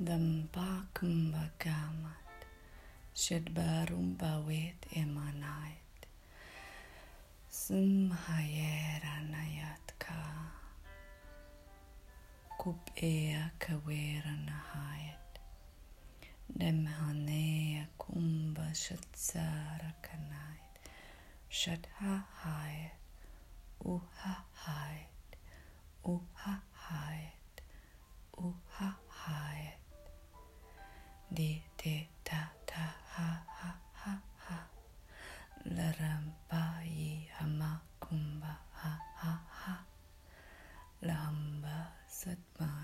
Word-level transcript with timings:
Dambakambagamat 0.00 2.24
Shidbarum 3.12 4.16
Bawit 4.16 4.80
Emanait 4.96 6.08
Simhayeranayat 7.52 9.92
Kup 12.56 12.80
Ea 12.96 13.52
Kaweranahayat 13.60 15.36
Demhanea 16.48 17.84
Kumba 18.00 18.72
Shatsara 18.72 19.92
Kanait 20.00 20.80
Shatha 21.52 22.24
Hayat 22.40 22.96
Uha 23.84 24.48
Hayat 24.64 25.12
Uha 26.08 26.24
Hayat 26.40 26.69
lamba 41.10 41.76
satmayat 42.06 42.79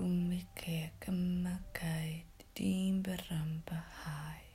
Kumike 0.00 0.96
kamakai 0.96 2.24
dimbaramba 2.56 3.84
hai. 4.00 4.48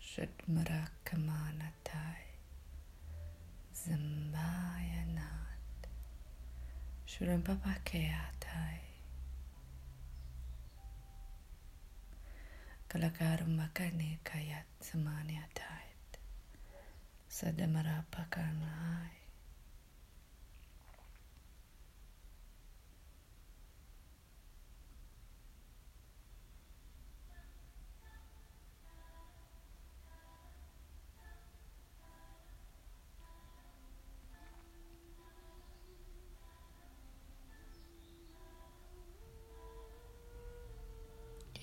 Shudmarakamanatai 0.00 2.32
Zambayanat. 3.76 5.60
Shurampapakeatai 7.04 8.88
Kalakarumakani 12.88 14.16
kayat 14.24 14.64
samaniatait 14.80 16.16
Sadamarapakanai 17.28 19.17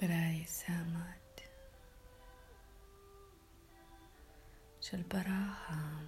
براي 0.00 0.44
سامات 0.44 1.40
شل 4.80 5.02
براها 5.02 6.02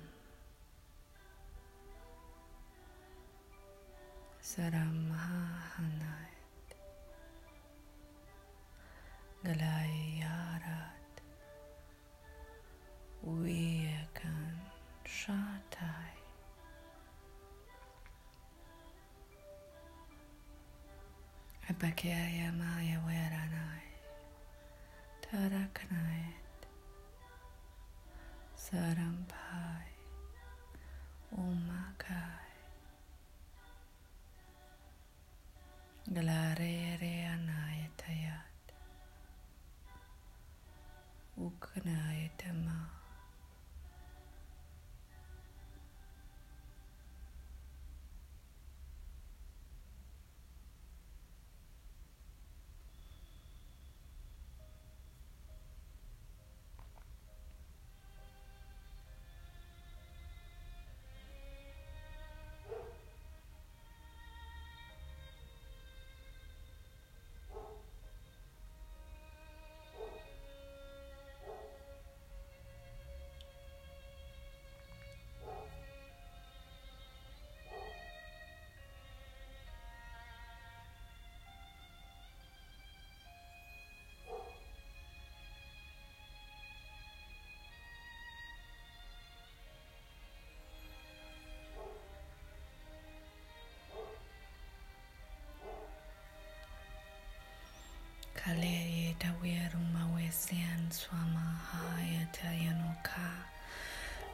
سرم 4.43 5.13
ها 5.13 5.59
هنات 5.79 6.69
قلاي 9.45 10.19
يارات 10.19 11.21
ويكن 13.25 14.57
شاتاي 15.07 16.18
Apakaya 21.79 22.51
Maya 22.59 22.99
Weranai. 23.07 23.87
Tarakanait. 25.23 26.59
Sarampai. 28.59 29.98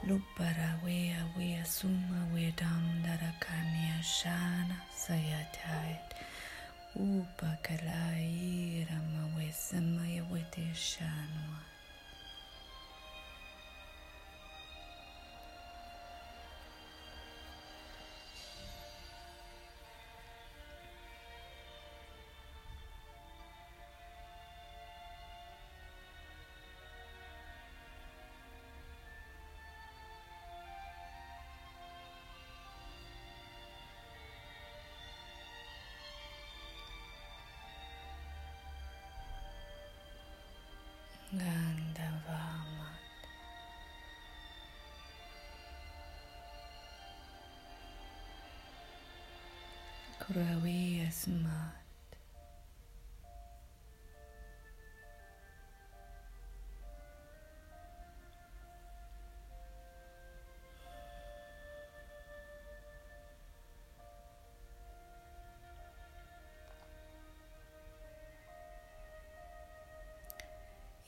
Lupara 0.08 0.80
wea 0.84 1.24
wea 1.38 1.64
suma 1.64 2.26
wedam 2.34 3.02
darakanya 3.04 4.02
shana 4.02 4.76
sayatayat. 4.96 6.12
Upa 6.96 7.56
kalai 7.62 8.86
rama 8.90 9.24
wesama 9.36 10.04
yawete 10.08 10.74
shanwa. 10.74 11.73
Kurawi 50.24 51.04
Asmat. 51.04 51.84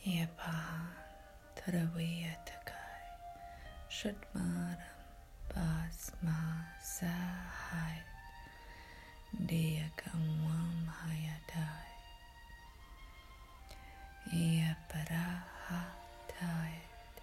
Yepahan 0.05 0.93
Tarawiyatakai 1.57 3.17
Shutmaram 9.35 9.35
Basma 9.35 9.35
Sahai 9.35 9.35
Diyakamwam 9.35 10.87
Hayadai 10.87 11.91
Yaparahatayat 14.33 17.17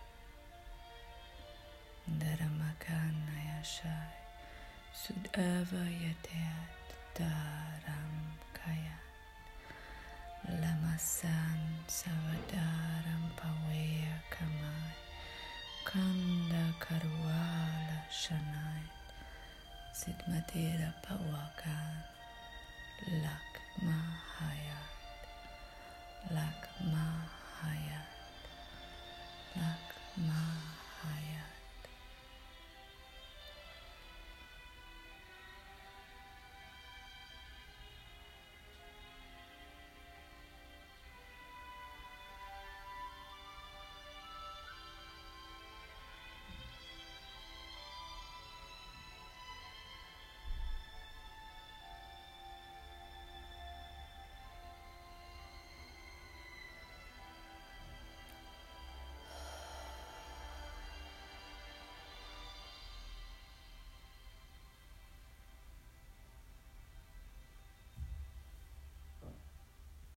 Dharamakanayashai 2.20 4.20
Sudava 4.94 5.84
Yatat 5.88 6.92
Dharam 7.16 8.14
Kayat 8.54 9.04
Lamasan 10.48 11.60
Savadaram 11.88 13.24
Pawaya 13.38 14.16
Kamai. 14.30 14.94
Kanda 15.86 16.74
Karwala 16.80 18.00
Shanai 18.10 18.63
Siddhmadera 20.04 20.92
Bhavakan 21.00 21.96
Lakmahayat 23.24 24.92
Lakmahayat 26.28 26.73